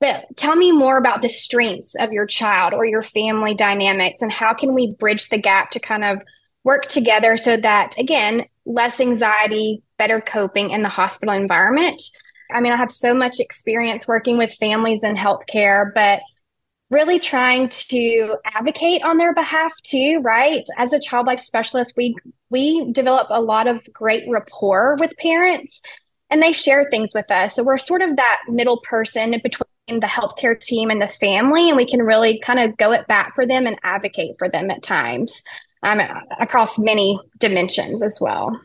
But 0.00 0.24
tell 0.36 0.56
me 0.56 0.72
more 0.72 0.96
about 0.96 1.22
the 1.22 1.28
strengths 1.28 1.94
of 1.94 2.12
your 2.12 2.26
child 2.26 2.72
or 2.72 2.84
your 2.84 3.02
family 3.02 3.54
dynamics 3.54 4.22
and 4.22 4.32
how 4.32 4.54
can 4.54 4.74
we 4.74 4.94
bridge 4.94 5.28
the 5.28 5.38
gap 5.38 5.70
to 5.72 5.80
kind 5.80 6.04
of 6.04 6.22
work 6.64 6.86
together 6.86 7.36
so 7.36 7.56
that, 7.56 7.96
again, 7.98 8.44
less 8.64 9.00
anxiety, 9.00 9.82
better 9.98 10.20
coping 10.20 10.70
in 10.70 10.82
the 10.82 10.88
hospital 10.88 11.34
environment 11.34 12.00
I 12.50 12.60
mean, 12.60 12.72
I 12.72 12.76
have 12.76 12.90
so 12.90 13.14
much 13.14 13.40
experience 13.40 14.08
working 14.08 14.38
with 14.38 14.54
families 14.54 15.04
in 15.04 15.16
healthcare, 15.16 15.92
but 15.94 16.20
really 16.90 17.18
trying 17.18 17.68
to 17.68 18.36
advocate 18.44 19.02
on 19.02 19.18
their 19.18 19.34
behalf 19.34 19.72
too, 19.82 20.20
right? 20.22 20.64
As 20.78 20.92
a 20.92 21.00
child 21.00 21.26
life 21.26 21.40
specialist, 21.40 21.94
we 21.96 22.16
we 22.50 22.90
develop 22.92 23.26
a 23.30 23.42
lot 23.42 23.66
of 23.66 23.86
great 23.92 24.24
rapport 24.28 24.96
with 24.98 25.16
parents 25.18 25.82
and 26.30 26.42
they 26.42 26.52
share 26.52 26.88
things 26.90 27.12
with 27.14 27.30
us. 27.30 27.54
So 27.54 27.62
we're 27.62 27.78
sort 27.78 28.02
of 28.02 28.16
that 28.16 28.38
middle 28.48 28.80
person 28.80 29.30
between 29.42 29.66
the 29.88 30.06
healthcare 30.06 30.58
team 30.58 30.90
and 30.90 31.00
the 31.00 31.06
family, 31.06 31.68
and 31.68 31.76
we 31.76 31.86
can 31.86 32.02
really 32.02 32.38
kind 32.40 32.58
of 32.58 32.76
go 32.76 32.92
at 32.92 33.06
bat 33.06 33.32
for 33.34 33.46
them 33.46 33.66
and 33.66 33.78
advocate 33.82 34.36
for 34.38 34.48
them 34.48 34.70
at 34.70 34.82
times 34.82 35.42
um, 35.82 36.00
across 36.38 36.78
many 36.78 37.18
dimensions 37.38 38.02
as 38.02 38.18
well. 38.20 38.60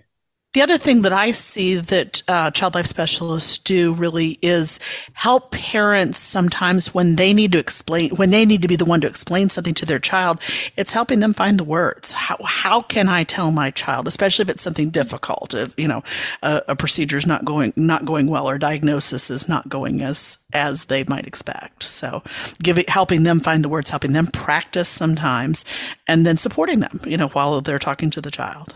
The 0.54 0.62
other 0.62 0.78
thing 0.78 1.02
that 1.02 1.14
I 1.14 1.32
see 1.32 1.78
that 1.78 2.22
uh, 2.28 2.52
child 2.52 2.76
life 2.76 2.86
specialists 2.86 3.58
do 3.58 3.92
really 3.92 4.38
is 4.44 4.80
help 5.14 5.52
parents 5.52 6.20
sometimes 6.20 6.94
when 6.94 7.16
they 7.16 7.34
need 7.34 7.54
to 7.54 7.58
explain, 7.58 8.12
when 8.18 8.30
they 8.30 8.46
need 8.46 8.62
to 8.62 8.68
be 8.68 8.76
the 8.76 8.86
one 8.86 9.02
to 9.02 9.08
explain 9.08 9.50
something 9.50 9.74
to 9.74 9.86
their 9.88 9.98
child, 9.98 10.40
it's 10.78 10.92
helping 10.92 11.22
them 11.22 11.34
find 11.34 11.60
the 11.60 11.64
words. 11.64 12.12
How, 12.12 12.38
how 12.46 12.84
can 12.84 13.10
I 13.10 13.24
tell 13.24 13.50
my 13.50 13.72
child, 13.72 14.08
especially 14.08 14.44
if 14.44 14.50
it's 14.50 14.62
something 14.62 14.92
difficult, 14.92 15.56
if, 15.56 15.74
you 15.76 15.88
know, 15.88 16.04
a, 16.44 16.62
a 16.68 16.76
procedure 16.76 17.18
is 17.18 17.26
not 17.26 17.46
going, 17.46 17.74
not 17.76 18.06
going 18.06 18.28
well 18.28 18.48
or 18.48 18.60
diagnosis 18.60 19.32
is 19.32 19.50
not 19.50 19.70
going 19.70 20.02
as, 20.02 20.38
as 20.54 20.86
they 20.86 21.04
might 21.06 21.26
expect. 21.26 21.82
So 21.82 22.22
giving, 22.62 22.86
helping 22.88 23.24
them 23.24 23.40
find 23.40 23.66
the 23.66 23.70
words, 23.70 23.90
helping 23.90 24.14
them 24.14 24.28
practice 24.28 24.88
sometimes 24.88 25.66
and 26.08 26.28
then 26.28 26.38
supporting 26.38 26.80
them, 26.80 27.02
you 27.08 27.18
know, 27.18 27.30
while 27.30 27.60
they're 27.62 27.80
talking 27.80 28.12
to 28.12 28.22
the 28.22 28.30
child. 28.30 28.76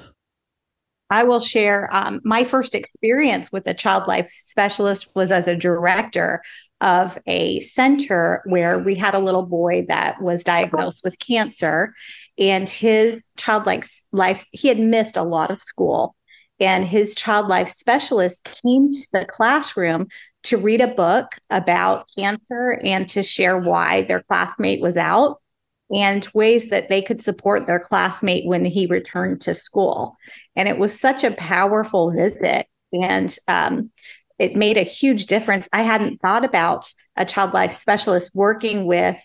I 1.09 1.23
will 1.23 1.39
share 1.39 1.87
um, 1.91 2.19
my 2.23 2.43
first 2.43 2.75
experience 2.75 3.51
with 3.51 3.65
a 3.67 3.73
child 3.73 4.07
life 4.07 4.31
specialist 4.31 5.15
was 5.15 5.31
as 5.31 5.47
a 5.47 5.55
director 5.55 6.41
of 6.81 7.17
a 7.25 7.59
center 7.61 8.43
where 8.45 8.77
we 8.77 8.95
had 8.95 9.15
a 9.15 9.19
little 9.19 9.45
boy 9.45 9.85
that 9.87 10.21
was 10.21 10.43
diagnosed 10.43 11.03
with 11.03 11.19
cancer 11.19 11.93
and 12.37 12.69
his 12.69 13.23
child 13.37 13.65
life, 13.65 13.89
life 14.11 14.45
he 14.51 14.67
had 14.67 14.79
missed 14.79 15.17
a 15.17 15.23
lot 15.23 15.49
of 15.49 15.61
school. 15.61 16.15
And 16.59 16.85
his 16.85 17.13
child 17.13 17.47
life 17.47 17.69
specialist 17.69 18.49
came 18.63 18.91
to 18.91 19.07
the 19.13 19.25
classroom 19.25 20.07
to 20.43 20.57
read 20.57 20.81
a 20.81 20.87
book 20.87 21.33
about 21.49 22.07
cancer 22.17 22.79
and 22.83 23.07
to 23.09 23.21
share 23.21 23.59
why 23.59 24.01
their 24.03 24.23
classmate 24.23 24.81
was 24.81 24.97
out 24.97 25.39
and 25.89 26.27
ways 26.33 26.69
that 26.69 26.89
they 26.89 27.01
could 27.01 27.21
support 27.21 27.65
their 27.65 27.79
classmate 27.79 28.45
when 28.45 28.65
he 28.65 28.87
returned 28.87 29.41
to 29.41 29.53
school. 29.53 30.17
And 30.55 30.67
it 30.67 30.77
was 30.77 30.99
such 30.99 31.23
a 31.23 31.31
powerful 31.31 32.11
visit. 32.11 32.67
And 32.91 33.35
um, 33.47 33.91
it 34.39 34.55
made 34.55 34.77
a 34.77 34.83
huge 34.83 35.25
difference. 35.25 35.69
I 35.71 35.83
hadn't 35.83 36.21
thought 36.21 36.45
about 36.45 36.91
a 37.15 37.25
child 37.25 37.53
life 37.53 37.71
specialist 37.71 38.31
working 38.35 38.85
with 38.85 39.17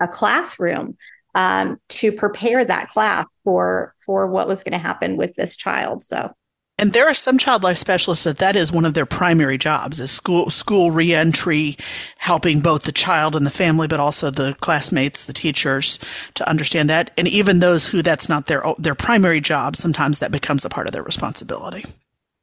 a 0.00 0.08
classroom 0.08 0.96
um, 1.34 1.78
to 1.88 2.12
prepare 2.12 2.64
that 2.64 2.88
class 2.88 3.26
for 3.44 3.94
for 4.04 4.26
what 4.26 4.48
was 4.48 4.64
going 4.64 4.72
to 4.72 4.78
happen 4.78 5.16
with 5.16 5.34
this 5.36 5.56
child. 5.56 6.02
So 6.02 6.32
and 6.80 6.94
there 6.94 7.06
are 7.06 7.14
some 7.14 7.36
child 7.36 7.62
life 7.62 7.76
specialists 7.76 8.24
that 8.24 8.38
that 8.38 8.56
is 8.56 8.72
one 8.72 8.86
of 8.86 8.94
their 8.94 9.04
primary 9.04 9.58
jobs 9.58 10.00
is 10.00 10.10
school 10.10 10.48
school 10.48 10.90
reentry, 10.90 11.76
helping 12.18 12.60
both 12.60 12.84
the 12.84 12.92
child 12.92 13.36
and 13.36 13.44
the 13.44 13.50
family, 13.50 13.86
but 13.86 14.00
also 14.00 14.30
the 14.30 14.54
classmates, 14.60 15.24
the 15.26 15.34
teachers 15.34 15.98
to 16.34 16.48
understand 16.48 16.88
that. 16.88 17.10
And 17.18 17.28
even 17.28 17.60
those 17.60 17.88
who 17.88 18.00
that's 18.00 18.30
not 18.30 18.46
their 18.46 18.64
their 18.78 18.94
primary 18.94 19.42
job, 19.42 19.76
sometimes 19.76 20.20
that 20.20 20.32
becomes 20.32 20.64
a 20.64 20.70
part 20.70 20.86
of 20.86 20.94
their 20.94 21.02
responsibility. 21.02 21.84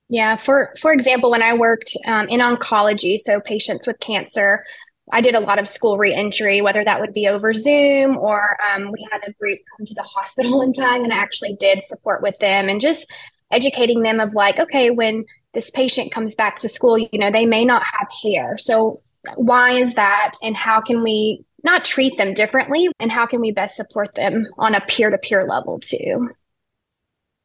Yeah, 0.08 0.38
for 0.38 0.76
for 0.80 0.94
example, 0.94 1.32
when 1.32 1.42
I 1.42 1.56
worked 1.56 1.98
um, 2.06 2.30
in 2.30 2.40
oncology, 2.40 3.18
so 3.18 3.40
patients 3.40 3.88
with 3.88 4.00
cancer, 4.00 4.64
I 5.12 5.22
did 5.22 5.34
a 5.34 5.40
lot 5.40 5.58
of 5.58 5.68
school 5.68 5.98
reentry, 5.98 6.62
whether 6.62 6.84
that 6.84 7.02
would 7.02 7.14
be 7.14 7.28
over 7.28 7.54
Zoom 7.56 8.18
or 8.18 8.56
um, 8.72 8.92
we 8.92 9.08
had 9.12 9.22
a 9.28 9.34
group 9.34 9.60
come 9.76 9.86
to 9.86 9.96
the 9.96 10.04
hospital 10.04 10.62
in 10.66 10.74
time 10.74 11.04
and 11.04 11.12
I 11.12 11.18
actually 11.18 11.56
did 11.60 11.82
support 11.82 12.22
with 12.22 12.38
them 12.40 12.70
and 12.70 12.80
just 12.80 13.12
educating 13.52 14.02
them 14.02 14.20
of 14.20 14.34
like, 14.34 14.60
okay, 14.60 14.90
when 14.90 15.26
this 15.54 15.70
patient 15.70 16.12
comes 16.12 16.36
back 16.36 16.60
to 16.60 16.70
school, 16.70 16.98
you 16.98 17.10
know, 17.14 17.32
they 17.32 17.46
may 17.46 17.66
not 17.66 17.84
have 17.86 18.08
hair. 18.24 18.58
So 18.58 19.02
why 19.36 19.72
is 19.72 19.96
that? 19.96 20.34
And 20.44 20.56
how 20.56 20.82
can 20.82 21.04
we 21.04 21.44
not 21.64 21.86
treat 21.86 22.18
them 22.18 22.34
differently? 22.34 22.90
And 23.00 23.12
how 23.12 23.26
can 23.26 23.42
we 23.42 23.52
best 23.52 23.76
support 23.76 24.14
them 24.16 24.48
on 24.58 24.76
a 24.76 24.82
peer 24.82 25.10
to 25.10 25.18
peer 25.18 25.48
level 25.48 25.80
too? 25.80 26.30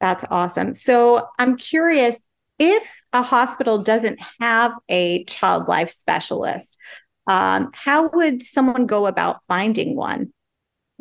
That's 0.00 0.24
awesome. 0.30 0.74
So 0.74 1.28
I'm 1.38 1.56
curious 1.56 2.20
if 2.58 3.00
a 3.12 3.22
hospital 3.22 3.82
doesn't 3.82 4.20
have 4.40 4.72
a 4.88 5.24
child 5.24 5.68
life 5.68 5.90
specialist, 5.90 6.76
um, 7.26 7.70
how 7.74 8.08
would 8.08 8.42
someone 8.42 8.86
go 8.86 9.06
about 9.06 9.44
finding 9.46 9.96
one? 9.96 10.32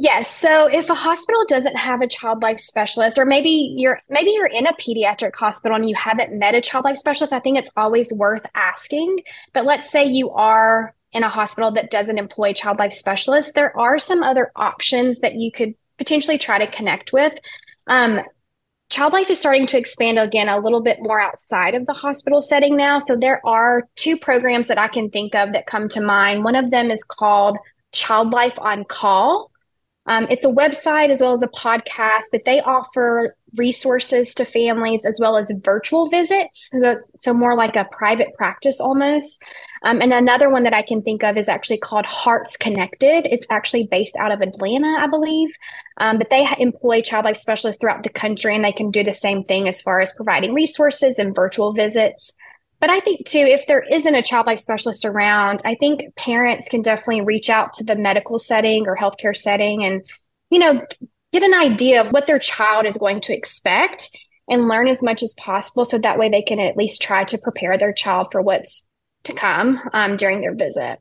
Yes. 0.02 0.36
So 0.36 0.66
if 0.66 0.90
a 0.90 0.96
hospital 0.96 1.46
doesn't 1.48 1.76
have 1.76 2.02
a 2.02 2.08
child 2.08 2.42
life 2.42 2.60
specialist, 2.60 3.20
or 3.20 3.26
maybe 3.26 3.76
you're 3.78 4.02
maybe 4.10 4.32
you're 4.32 4.48
in 4.48 4.66
a 4.66 4.74
pediatric 4.74 5.36
hospital 5.36 5.76
and 5.76 5.88
you 5.88 5.96
haven't 5.96 6.34
met 6.34 6.56
a 6.56 6.62
child 6.62 6.86
life 6.86 6.98
specialist, 6.98 7.32
I 7.32 7.40
think 7.40 7.60
it's 7.60 7.70
always 7.78 8.12
worth 8.12 8.42
asking. 8.56 9.20
But 9.54 9.66
let's 9.66 9.92
say 9.92 10.04
you 10.06 10.32
are 10.32 10.96
in 11.12 11.22
a 11.22 11.30
hospital 11.30 11.70
that 11.74 11.92
doesn't 11.92 12.18
employ 12.18 12.52
child 12.52 12.80
life 12.80 12.94
specialists, 12.94 13.52
there 13.52 13.78
are 13.78 14.00
some 14.00 14.24
other 14.24 14.52
options 14.56 15.20
that 15.20 15.36
you 15.36 15.52
could 15.52 15.76
potentially 16.00 16.40
try 16.40 16.58
to 16.58 16.72
connect 16.72 17.14
with. 17.14 17.34
Um, 17.86 18.22
child 18.90 19.14
life 19.14 19.30
is 19.30 19.40
starting 19.40 19.68
to 19.68 19.78
expand 19.78 20.18
again 20.18 20.50
a 20.50 20.58
little 20.58 20.82
bit 20.82 20.98
more 21.00 21.20
outside 21.20 21.76
of 21.76 21.86
the 21.86 21.94
hospital 21.94 22.42
setting 22.42 22.76
now. 22.76 23.04
So 23.08 23.18
there 23.18 23.40
are 23.46 23.88
two 23.98 24.18
programs 24.18 24.68
that 24.70 24.80
I 24.80 24.88
can 24.88 25.12
think 25.12 25.36
of 25.36 25.54
that 25.54 25.68
come 25.68 25.90
to 25.90 26.02
mind. 26.02 26.44
One 26.44 26.56
of 26.56 26.72
them 26.72 26.90
is 26.90 27.04
called 27.04 27.60
Child 27.92 28.32
Life 28.32 28.58
on 28.58 28.84
Call. 28.86 29.51
Um, 30.08 30.26
it's 30.30 30.46
a 30.46 30.50
website 30.50 31.10
as 31.10 31.22
well 31.22 31.34
as 31.34 31.44
a 31.44 31.48
podcast, 31.48 32.26
but 32.32 32.44
they 32.46 32.60
offer 32.62 33.36
resources 33.56 34.34
to 34.34 34.46
families 34.46 35.06
as 35.06 35.20
well 35.22 35.38
as 35.38 35.52
virtual 35.64 36.10
visits. 36.10 36.70
So, 36.72 36.96
so 37.16 37.34
more 37.34 37.56
like 37.56 37.76
a 37.76 37.88
private 37.92 38.34
practice 38.36 38.82
almost. 38.82 39.44
Um, 39.84 40.02
and 40.02 40.14
another 40.14 40.50
one 40.50 40.64
that 40.64 40.74
I 40.74 40.82
can 40.82 41.02
think 41.02 41.24
of 41.24 41.38
is 41.38 41.50
actually 41.50 41.80
called 41.80 42.06
Hearts 42.06 42.58
Connected. 42.58 43.26
It's 43.26 43.48
actually 43.52 43.88
based 43.92 44.16
out 44.18 44.32
of 44.32 44.42
Atlanta, 44.42 44.96
I 45.00 45.08
believe. 45.08 45.50
Um, 45.98 46.18
but 46.18 46.30
they 46.30 46.48
employ 46.58 47.02
child 47.02 47.26
life 47.26 47.38
specialists 47.38 47.80
throughout 47.80 48.04
the 48.04 48.10
country 48.10 48.56
and 48.56 48.66
they 48.66 48.72
can 48.72 48.90
do 48.90 49.04
the 49.04 49.14
same 49.14 49.44
thing 49.44 49.68
as 49.68 49.82
far 49.82 50.00
as 50.00 50.14
providing 50.14 50.54
resources 50.54 51.20
and 51.20 51.36
virtual 51.36 51.74
visits. 51.74 52.34
But 52.82 52.90
I 52.90 53.00
think 53.00 53.28
too, 53.28 53.38
if 53.38 53.68
there 53.68 53.84
isn't 53.84 54.16
a 54.16 54.24
child 54.24 54.48
life 54.48 54.60
specialist 54.60 55.06
around, 55.06 55.62
I 55.64 55.76
think 55.76 56.16
parents 56.16 56.68
can 56.68 56.82
definitely 56.82 57.22
reach 57.22 57.48
out 57.48 57.74
to 57.74 57.84
the 57.84 57.96
medical 57.96 58.40
setting 58.40 58.88
or 58.88 58.98
healthcare 58.98 59.38
setting 59.38 59.84
and, 59.84 60.04
you 60.50 60.58
know, 60.58 60.84
get 61.32 61.44
an 61.44 61.54
idea 61.54 62.04
of 62.04 62.12
what 62.12 62.26
their 62.26 62.40
child 62.40 62.88
is 62.88 62.98
going 62.98 63.22
to 63.22 63.38
expect 63.38 64.10
and 64.50 64.68
learn 64.68 64.88
as 64.88 65.04
much 65.04 65.22
as 65.22 65.36
possible 65.36 65.86
so 65.86 66.00
that 66.00 66.18
way 66.18 66.28
they 66.28 66.42
can 66.42 66.60
at 66.60 66.76
least 66.76 67.04
try 67.04 67.24
to 67.24 67.38
prepare 67.38 67.78
their 67.78 67.94
child 67.94 68.30
for 68.32 68.42
what's 68.42 68.90
to 69.26 69.34
come 69.34 69.80
um, 69.94 70.18
during 70.18 70.42
their 70.42 70.56
visit. 70.56 71.00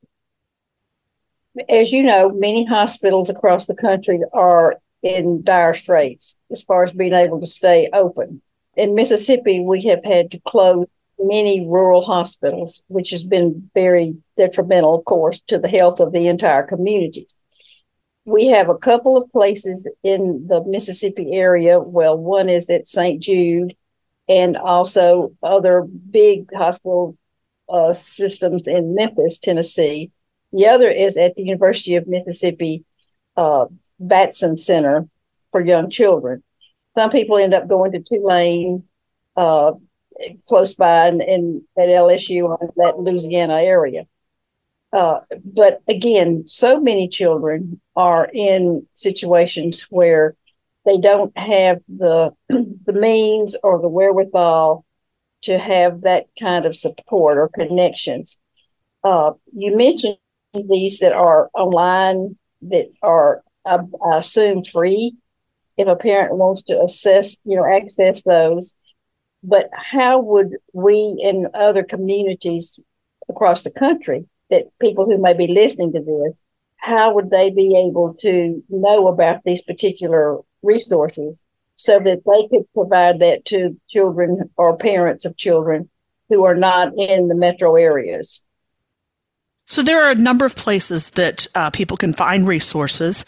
As 1.66 1.92
you 1.92 2.02
know, 2.02 2.30
many 2.34 2.66
hospitals 2.66 3.30
across 3.30 3.66
the 3.66 3.74
country 3.74 4.20
are 4.34 4.76
in 5.02 5.42
dire 5.42 5.72
straits 5.72 6.36
as 6.50 6.62
far 6.62 6.84
as 6.84 6.92
being 6.92 7.14
able 7.14 7.40
to 7.40 7.46
stay 7.46 7.88
open. 7.94 8.42
In 8.76 8.94
Mississippi, 8.94 9.60
we 9.60 9.84
have 9.84 10.04
had 10.04 10.30
to 10.32 10.40
close 10.40 10.86
many 11.20 11.66
rural 11.66 12.02
hospitals, 12.02 12.82
which 12.88 13.10
has 13.10 13.24
been 13.24 13.70
very 13.74 14.16
detrimental, 14.36 14.98
of 14.98 15.04
course, 15.04 15.40
to 15.48 15.58
the 15.58 15.68
health 15.68 16.00
of 16.00 16.12
the 16.12 16.26
entire 16.26 16.62
communities. 16.62 17.42
We 18.24 18.48
have 18.48 18.68
a 18.68 18.76
couple 18.78 19.16
of 19.16 19.30
places 19.32 19.88
in 20.02 20.46
the 20.48 20.64
Mississippi 20.64 21.32
area. 21.32 21.80
Well, 21.80 22.16
one 22.16 22.48
is 22.48 22.68
at 22.70 22.88
St. 22.88 23.22
Jude, 23.22 23.74
and 24.28 24.56
also 24.56 25.34
other 25.42 25.82
big 25.82 26.52
hospital 26.54 27.16
uh, 27.68 27.92
systems 27.92 28.66
in 28.66 28.94
Memphis, 28.94 29.38
Tennessee. 29.38 30.10
The 30.52 30.66
other 30.66 30.88
is 30.88 31.16
at 31.16 31.34
the 31.34 31.42
University 31.42 31.96
of 31.96 32.06
Mississippi 32.06 32.84
uh, 33.36 33.66
Batson 33.98 34.56
Center 34.56 35.08
for 35.50 35.60
Young 35.64 35.90
Children. 35.90 36.42
Some 36.94 37.10
people 37.10 37.38
end 37.38 37.54
up 37.54 37.68
going 37.68 37.92
to 37.92 38.00
Tulane. 38.00 38.84
Uh, 39.36 39.72
close 40.46 40.74
by 40.74 41.08
in, 41.08 41.20
in 41.20 41.62
at 41.78 41.88
LSU 41.88 42.44
or 42.44 42.72
that 42.76 42.98
Louisiana 42.98 43.60
area. 43.60 44.06
Uh, 44.92 45.20
but 45.44 45.80
again, 45.88 46.44
so 46.48 46.80
many 46.80 47.08
children 47.08 47.80
are 47.94 48.28
in 48.32 48.86
situations 48.94 49.86
where 49.90 50.36
they 50.84 50.98
don't 50.98 51.36
have 51.38 51.80
the 51.88 52.32
the 52.48 52.92
means 52.92 53.56
or 53.62 53.80
the 53.80 53.88
wherewithal 53.88 54.84
to 55.42 55.58
have 55.58 56.02
that 56.02 56.26
kind 56.38 56.66
of 56.66 56.76
support 56.76 57.38
or 57.38 57.48
connections. 57.48 58.36
Uh, 59.04 59.32
you 59.56 59.76
mentioned 59.76 60.18
these 60.68 60.98
that 60.98 61.12
are 61.12 61.48
online 61.54 62.36
that 62.62 62.90
are, 63.02 63.42
I, 63.64 63.78
I 64.12 64.18
assume, 64.18 64.64
free. 64.64 65.16
If 65.76 65.88
a 65.88 65.96
parent 65.96 66.36
wants 66.36 66.62
to 66.64 66.78
assess, 66.82 67.38
you 67.44 67.56
know, 67.56 67.64
access 67.64 68.22
those, 68.22 68.76
but 69.42 69.68
how 69.72 70.20
would 70.20 70.56
we 70.72 71.16
in 71.20 71.48
other 71.54 71.82
communities 71.82 72.80
across 73.28 73.62
the 73.62 73.70
country 73.70 74.26
that 74.50 74.66
people 74.80 75.06
who 75.06 75.18
may 75.18 75.32
be 75.32 75.46
listening 75.46 75.92
to 75.92 76.00
this, 76.00 76.42
how 76.76 77.14
would 77.14 77.30
they 77.30 77.50
be 77.50 77.76
able 77.76 78.14
to 78.20 78.62
know 78.68 79.08
about 79.08 79.42
these 79.44 79.62
particular 79.62 80.38
resources 80.62 81.44
so 81.76 81.98
that 81.98 82.22
they 82.26 82.48
could 82.48 82.66
provide 82.74 83.20
that 83.20 83.44
to 83.46 83.80
children 83.88 84.50
or 84.56 84.76
parents 84.76 85.24
of 85.24 85.36
children 85.36 85.88
who 86.28 86.44
are 86.44 86.54
not 86.54 86.92
in 86.96 87.28
the 87.28 87.34
metro 87.34 87.76
areas? 87.76 88.42
So 89.66 89.82
there 89.82 90.02
are 90.02 90.10
a 90.10 90.16
number 90.16 90.44
of 90.44 90.56
places 90.56 91.10
that 91.10 91.46
uh, 91.54 91.70
people 91.70 91.96
can 91.96 92.12
find 92.12 92.46
resources. 92.46 93.24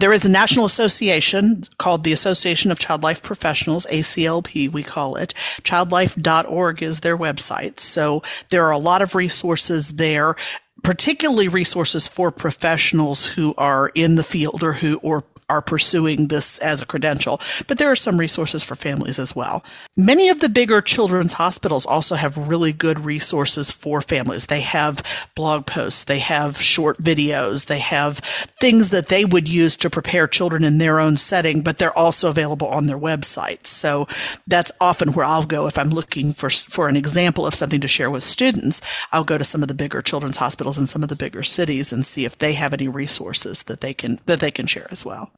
There 0.00 0.12
is 0.12 0.24
a 0.24 0.30
national 0.30 0.64
association 0.64 1.64
called 1.76 2.04
the 2.04 2.12
Association 2.12 2.70
of 2.70 2.78
Child 2.78 3.02
Life 3.02 3.20
Professionals, 3.20 3.84
ACLP, 3.90 4.70
we 4.70 4.84
call 4.84 5.16
it. 5.16 5.34
Childlife.org 5.64 6.80
is 6.84 7.00
their 7.00 7.18
website. 7.18 7.80
So 7.80 8.22
there 8.50 8.64
are 8.66 8.70
a 8.70 8.78
lot 8.78 9.02
of 9.02 9.16
resources 9.16 9.96
there 9.96 10.36
particularly 10.84 11.48
resources 11.48 12.06
for 12.06 12.30
professionals 12.30 13.26
who 13.26 13.52
are 13.58 13.90
in 13.94 14.14
the 14.14 14.22
field 14.22 14.62
or 14.62 14.74
who 14.74 14.98
or 15.02 15.24
are 15.48 15.62
pursuing 15.62 16.28
this 16.28 16.58
as 16.58 16.82
a 16.82 16.86
credential, 16.86 17.40
but 17.66 17.78
there 17.78 17.90
are 17.90 17.96
some 17.96 18.18
resources 18.18 18.62
for 18.62 18.74
families 18.74 19.18
as 19.18 19.34
well. 19.34 19.64
Many 19.96 20.28
of 20.28 20.40
the 20.40 20.48
bigger 20.48 20.80
children's 20.80 21.34
hospitals 21.34 21.86
also 21.86 22.16
have 22.16 22.48
really 22.48 22.72
good 22.72 23.00
resources 23.04 23.70
for 23.70 24.02
families. 24.02 24.46
They 24.46 24.60
have 24.60 25.28
blog 25.34 25.66
posts, 25.66 26.04
they 26.04 26.18
have 26.18 26.58
short 26.58 26.98
videos, 26.98 27.66
they 27.66 27.78
have 27.78 28.18
things 28.60 28.90
that 28.90 29.06
they 29.06 29.24
would 29.24 29.48
use 29.48 29.76
to 29.78 29.90
prepare 29.90 30.26
children 30.26 30.64
in 30.64 30.78
their 30.78 31.00
own 31.00 31.16
setting, 31.16 31.62
but 31.62 31.78
they're 31.78 31.96
also 31.96 32.28
available 32.28 32.68
on 32.68 32.86
their 32.86 32.98
website. 32.98 33.66
So 33.66 34.06
that's 34.46 34.72
often 34.80 35.12
where 35.12 35.24
I'll 35.24 35.44
go 35.44 35.66
if 35.66 35.78
I'm 35.78 35.90
looking 35.90 36.32
for 36.32 36.50
for 36.50 36.88
an 36.88 36.96
example 36.96 37.46
of 37.46 37.54
something 37.54 37.80
to 37.80 37.88
share 37.88 38.10
with 38.10 38.22
students. 38.22 38.80
I'll 39.12 39.24
go 39.24 39.38
to 39.38 39.44
some 39.44 39.62
of 39.62 39.68
the 39.68 39.74
bigger 39.74 40.02
children's 40.02 40.36
hospitals 40.38 40.78
in 40.78 40.86
some 40.86 41.02
of 41.02 41.08
the 41.08 41.16
bigger 41.16 41.42
cities 41.42 41.92
and 41.92 42.04
see 42.04 42.24
if 42.24 42.36
they 42.36 42.52
have 42.54 42.72
any 42.72 42.88
resources 42.88 43.62
that 43.64 43.80
they 43.80 43.94
can 43.94 44.20
that 44.26 44.40
they 44.40 44.50
can 44.50 44.66
share 44.66 44.86
as 44.90 45.04
well. 45.04 45.30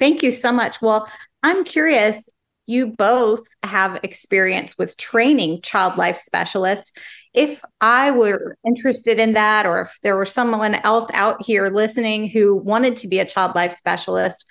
Thank 0.00 0.24
you 0.24 0.32
so 0.32 0.50
much. 0.50 0.82
Well, 0.82 1.06
I'm 1.44 1.62
curious. 1.62 2.28
You 2.66 2.86
both 2.86 3.40
have 3.62 4.00
experience 4.02 4.74
with 4.78 4.96
training 4.96 5.60
child 5.60 5.98
life 5.98 6.16
specialists. 6.16 6.92
If 7.34 7.62
I 7.80 8.10
were 8.10 8.56
interested 8.66 9.18
in 9.18 9.34
that, 9.34 9.66
or 9.66 9.82
if 9.82 9.98
there 10.02 10.16
were 10.16 10.24
someone 10.24 10.74
else 10.74 11.06
out 11.12 11.44
here 11.44 11.68
listening 11.68 12.28
who 12.28 12.56
wanted 12.56 12.96
to 12.96 13.08
be 13.08 13.18
a 13.18 13.24
child 13.26 13.54
life 13.54 13.74
specialist, 13.74 14.46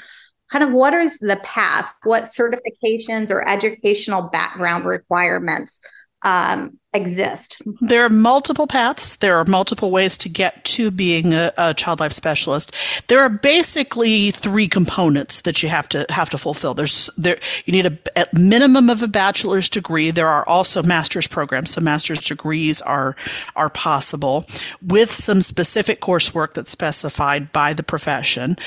kind 0.51 0.63
of 0.63 0.71
what 0.71 0.93
is 0.93 1.17
the 1.17 1.37
path? 1.43 1.91
What 2.03 2.25
certifications 2.25 3.31
or 3.31 3.47
educational 3.47 4.29
background 4.29 4.85
requirements 4.85 5.81
um, 6.23 6.79
exist? 6.93 7.61
There 7.81 8.03
are 8.03 8.09
multiple 8.09 8.67
paths. 8.67 9.17
There 9.17 9.35
are 9.37 9.45
multiple 9.45 9.91
ways 9.91 10.17
to 10.19 10.29
get 10.29 10.63
to 10.65 10.91
being 10.91 11.33
a, 11.33 11.53
a, 11.57 11.73
child 11.73 11.99
life 11.99 12.13
specialist. 12.13 12.73
There 13.07 13.19
are 13.19 13.29
basically 13.29 14.31
three 14.31 14.67
components 14.67 15.41
that 15.41 15.61
you 15.61 15.69
have 15.69 15.87
to 15.89 16.05
have 16.09 16.29
to 16.31 16.37
fulfill. 16.37 16.73
There's 16.73 17.09
there 17.17 17.37
you 17.65 17.73
need 17.73 17.85
a, 17.85 17.97
a 18.15 18.27
minimum 18.33 18.89
of 18.89 19.03
a 19.03 19.07
bachelor's 19.07 19.69
degree. 19.69 20.11
There 20.11 20.27
are 20.27 20.47
also 20.47 20.81
master's 20.81 21.27
programs. 21.27 21.71
So 21.71 21.81
master's 21.81 22.21
degrees 22.21 22.81
are 22.81 23.15
are 23.55 23.69
possible 23.69 24.45
with 24.81 25.11
some 25.11 25.41
specific 25.41 26.01
coursework 26.01 26.53
that's 26.53 26.71
specified 26.71 27.51
by 27.51 27.73
the 27.73 27.83
profession 27.83 28.57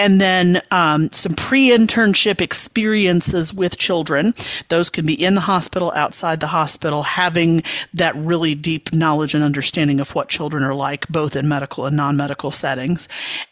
and 0.00 0.18
then 0.18 0.62
um, 0.70 1.12
some 1.12 1.34
pre-internship 1.34 2.40
experiences 2.40 3.52
with 3.52 3.76
children. 3.76 4.32
Those 4.68 4.88
can 4.88 5.04
be 5.04 5.12
in 5.12 5.34
the 5.34 5.42
hospital, 5.42 5.92
outside 5.94 6.40
the 6.40 6.46
hospital, 6.46 7.02
having 7.02 7.62
that 7.92 8.16
really 8.16 8.54
deep 8.54 8.94
knowledge 8.94 9.34
and 9.34 9.44
understanding 9.44 10.00
of 10.00 10.14
what 10.14 10.30
children 10.30 10.64
are 10.64 10.74
like, 10.74 11.06
both 11.08 11.36
in 11.36 11.46
medical 11.46 11.84
and 11.84 11.98
non-medical 11.98 12.50
settings. 12.50 13.10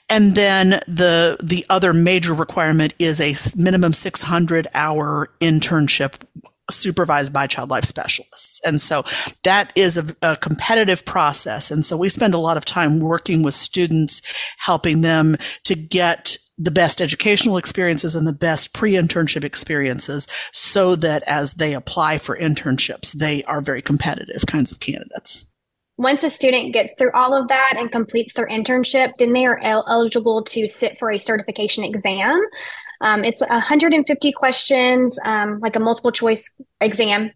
And 0.08 0.34
then 0.34 0.80
the 0.88 1.36
the 1.42 1.66
other 1.68 1.92
major 1.92 2.32
requirement 2.32 2.94
is 2.98 3.20
a 3.20 3.36
minimum 3.60 3.92
600 3.92 4.68
hour 4.72 5.28
internship 5.42 6.14
supervised 6.70 7.32
by 7.32 7.46
child 7.46 7.70
life 7.70 7.84
specialists. 7.84 8.60
And 8.64 8.80
so 8.80 9.04
that 9.44 9.72
is 9.74 9.96
a, 9.96 10.04
a, 10.22 10.36
competitive 10.36 11.04
process. 11.04 11.70
And 11.70 11.84
so 11.84 11.96
we 11.96 12.08
spend 12.08 12.34
a 12.34 12.38
lot 12.38 12.56
of 12.56 12.64
time 12.64 13.00
working 13.00 13.42
with 13.42 13.54
students, 13.54 14.22
helping 14.58 15.00
them 15.00 15.36
to 15.64 15.74
get 15.74 16.36
the 16.58 16.70
best 16.70 17.00
educational 17.00 17.56
experiences 17.56 18.14
and 18.14 18.26
the 18.26 18.32
best 18.32 18.74
pre-internship 18.74 19.44
experiences 19.44 20.26
so 20.52 20.96
that 20.96 21.22
as 21.26 21.54
they 21.54 21.72
apply 21.72 22.18
for 22.18 22.36
internships, 22.36 23.12
they 23.12 23.44
are 23.44 23.60
very 23.60 23.80
competitive 23.80 24.44
kinds 24.46 24.72
of 24.72 24.80
candidates. 24.80 25.46
Once 25.96 26.22
a 26.22 26.30
student 26.30 26.72
gets 26.72 26.94
through 26.96 27.10
all 27.12 27.34
of 27.34 27.48
that 27.48 27.74
and 27.76 27.90
completes 27.90 28.34
their 28.34 28.46
internship, 28.46 29.12
then 29.18 29.32
they 29.32 29.44
are 29.44 29.58
el- 29.58 29.84
eligible 29.88 30.44
to 30.44 30.68
sit 30.68 30.96
for 30.98 31.10
a 31.10 31.18
certification 31.18 31.82
exam. 31.82 32.36
Um, 33.00 33.24
it's 33.24 33.40
150 33.40 34.32
questions, 34.32 35.18
um, 35.24 35.58
like 35.60 35.76
a 35.76 35.80
multiple 35.80 36.12
choice 36.12 36.50
exam. 36.80 37.30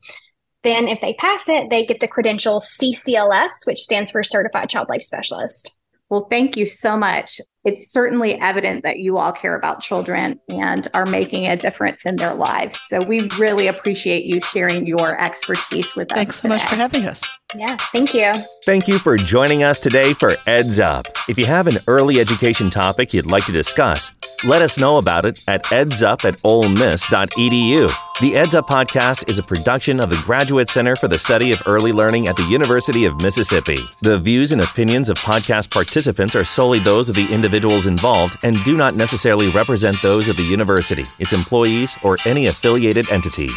Then, 0.64 0.86
if 0.86 1.00
they 1.00 1.14
pass 1.14 1.48
it, 1.48 1.70
they 1.70 1.84
get 1.84 2.00
the 2.00 2.08
credential 2.08 2.60
CCLS, 2.60 3.66
which 3.66 3.80
stands 3.80 4.10
for 4.12 4.22
Certified 4.22 4.70
Child 4.70 4.88
Life 4.88 5.02
Specialist. 5.02 5.74
Well, 6.08 6.26
thank 6.30 6.56
you 6.56 6.66
so 6.66 6.96
much. 6.96 7.40
It's 7.64 7.92
certainly 7.92 8.34
evident 8.40 8.82
that 8.82 8.98
you 8.98 9.18
all 9.18 9.30
care 9.30 9.56
about 9.56 9.80
children 9.80 10.40
and 10.48 10.88
are 10.94 11.06
making 11.06 11.46
a 11.46 11.56
difference 11.56 12.04
in 12.04 12.16
their 12.16 12.34
lives. 12.34 12.80
So 12.88 13.02
we 13.02 13.28
really 13.38 13.68
appreciate 13.68 14.24
you 14.24 14.40
sharing 14.42 14.86
your 14.86 15.20
expertise 15.20 15.94
with 15.94 16.10
us. 16.10 16.16
Thanks 16.16 16.36
so 16.36 16.42
today. 16.42 16.56
much 16.56 16.68
for 16.68 16.74
having 16.74 17.04
us. 17.04 17.22
Yeah, 17.54 17.76
thank 17.92 18.14
you. 18.14 18.32
Thank 18.64 18.88
you 18.88 18.98
for 18.98 19.16
joining 19.16 19.62
us 19.62 19.78
today 19.78 20.14
for 20.14 20.34
Eds 20.46 20.80
Up. 20.80 21.06
If 21.28 21.38
you 21.38 21.44
have 21.46 21.66
an 21.66 21.78
early 21.86 22.18
education 22.18 22.70
topic 22.70 23.12
you'd 23.12 23.30
like 23.30 23.44
to 23.46 23.52
discuss, 23.52 24.10
let 24.44 24.62
us 24.62 24.78
know 24.78 24.96
about 24.96 25.26
it 25.26 25.44
at 25.46 25.62
edsup 25.64 26.24
at 26.24 26.38
olemiss.edu. 26.38 27.92
The 28.20 28.36
Eds 28.36 28.54
Up 28.54 28.68
podcast 28.68 29.28
is 29.28 29.38
a 29.38 29.42
production 29.42 30.00
of 30.00 30.08
the 30.08 30.20
Graduate 30.24 30.68
Center 30.68 30.96
for 30.96 31.08
the 31.08 31.18
Study 31.18 31.52
of 31.52 31.62
Early 31.66 31.92
Learning 31.92 32.26
at 32.26 32.36
the 32.36 32.44
University 32.44 33.04
of 33.04 33.20
Mississippi. 33.20 33.78
The 34.00 34.18
views 34.18 34.52
and 34.52 34.60
opinions 34.60 35.10
of 35.10 35.18
podcast 35.18 35.70
participants 35.70 36.34
are 36.34 36.44
solely 36.44 36.78
those 36.78 37.08
of 37.08 37.16
the 37.16 37.26
individuals 37.52 37.84
involved 37.86 38.38
and 38.44 38.64
do 38.64 38.78
not 38.78 38.96
necessarily 38.96 39.50
represent 39.50 40.00
those 40.00 40.26
of 40.26 40.38
the 40.38 40.42
university, 40.42 41.04
its 41.18 41.34
employees, 41.34 41.98
or 42.02 42.16
any 42.24 42.46
affiliated 42.46 43.10
entity. 43.10 43.50